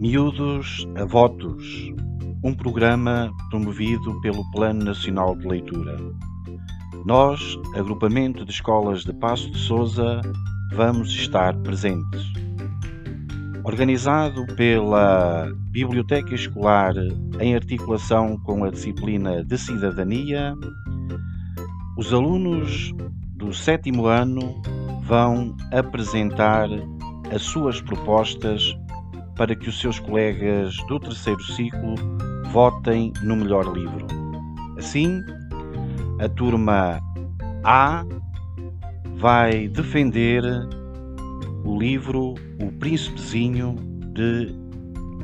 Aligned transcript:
Miúdos 0.00 0.88
a 0.96 1.04
Votos, 1.04 1.92
um 2.42 2.54
programa 2.54 3.30
promovido 3.50 4.18
pelo 4.22 4.50
Plano 4.50 4.82
Nacional 4.82 5.36
de 5.36 5.46
Leitura. 5.46 5.94
Nós, 7.04 7.58
agrupamento 7.76 8.42
de 8.46 8.50
escolas 8.50 9.04
de 9.04 9.12
Passo 9.12 9.50
de 9.50 9.58
Souza, 9.58 10.22
vamos 10.72 11.10
estar 11.10 11.54
presentes. 11.58 12.32
Organizado 13.62 14.46
pela 14.56 15.52
Biblioteca 15.70 16.34
Escolar 16.34 16.94
em 17.38 17.54
articulação 17.54 18.38
com 18.38 18.64
a 18.64 18.70
disciplina 18.70 19.44
de 19.44 19.58
Cidadania, 19.58 20.54
os 21.98 22.10
alunos 22.10 22.90
do 23.36 23.52
sétimo 23.52 24.06
ano 24.06 24.62
vão 25.02 25.54
apresentar 25.70 26.70
as 27.30 27.42
suas 27.42 27.82
propostas 27.82 28.74
para 29.40 29.56
que 29.56 29.70
os 29.70 29.80
seus 29.80 29.98
colegas 29.98 30.76
do 30.86 31.00
terceiro 31.00 31.42
ciclo 31.42 31.94
votem 32.52 33.10
no 33.22 33.36
melhor 33.36 33.74
livro. 33.74 34.06
Assim, 34.76 35.24
a 36.18 36.28
turma 36.28 37.00
A 37.64 38.04
vai 39.16 39.66
defender 39.68 40.42
o 41.64 41.78
livro 41.78 42.34
O 42.62 42.70
Príncipezinho 42.80 43.76
de 44.12 44.54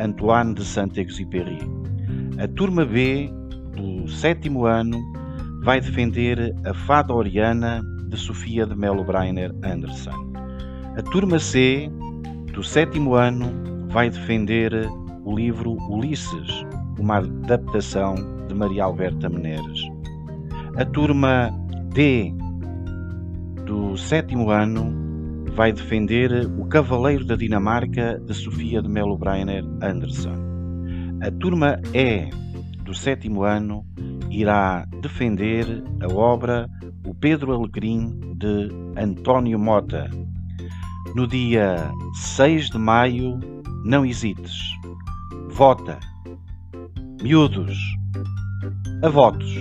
Antoine 0.00 0.54
de 0.54 0.64
Saint-Exupéry. 0.64 1.58
A 2.38 2.48
turma 2.48 2.86
B 2.86 3.30
do 3.76 4.08
sétimo 4.08 4.64
ano 4.64 4.98
vai 5.62 5.78
defender 5.78 6.54
a 6.64 6.72
Fada 6.72 7.12
Oriana 7.12 7.82
de 8.08 8.16
Sofia 8.16 8.64
de 8.64 8.74
Melo 8.74 9.04
Breiner 9.04 9.54
Anderson. 9.62 10.32
A 10.96 11.02
turma 11.02 11.38
C 11.38 11.90
do 12.54 12.62
sétimo 12.62 13.12
ano 13.12 13.75
vai 13.96 14.10
defender 14.10 14.72
o 15.24 15.34
livro 15.34 15.78
Ulisses, 15.88 16.66
uma 16.98 17.16
adaptação 17.16 18.14
de 18.46 18.54
Maria 18.54 18.84
Alberta 18.84 19.26
Meneres. 19.26 19.80
A 20.76 20.84
turma 20.84 21.50
D 21.94 22.30
do 23.64 23.96
sétimo 23.96 24.50
ano 24.50 24.92
vai 25.54 25.72
defender 25.72 26.30
O 26.58 26.66
Cavaleiro 26.66 27.24
da 27.24 27.36
Dinamarca 27.36 28.20
de 28.20 28.34
Sofia 28.34 28.82
de 28.82 28.88
Melo 28.90 29.16
Breiner 29.16 29.64
Anderson. 29.80 30.36
A 31.22 31.30
turma 31.30 31.80
E 31.94 32.28
do 32.82 32.92
sétimo 32.92 33.44
ano 33.44 33.82
irá 34.30 34.84
defender 35.00 35.64
a 36.02 36.12
obra 36.12 36.68
O 37.02 37.14
Pedro 37.14 37.54
Alegrim 37.54 38.10
de 38.36 38.68
António 39.02 39.58
Mota. 39.58 40.10
No 41.14 41.26
dia 41.26 41.90
6 42.12 42.68
de 42.68 42.76
maio 42.76 43.55
não 43.84 44.04
hesites. 44.04 44.52
Vota. 45.48 45.98
Miúdos. 47.22 47.78
A 49.02 49.08
votos. 49.08 49.54